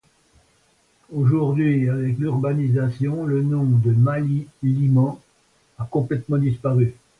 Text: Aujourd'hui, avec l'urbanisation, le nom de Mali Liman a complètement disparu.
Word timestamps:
Aujourd'hui, 1.13 1.87
avec 1.87 2.17
l'urbanisation, 2.17 3.23
le 3.27 3.43
nom 3.43 3.65
de 3.65 3.91
Mali 3.91 4.47
Liman 4.63 5.19
a 5.77 5.83
complètement 5.85 6.39
disparu. 6.39 6.95